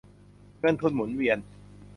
[0.59, 1.37] เงินทุนหมุนเวียน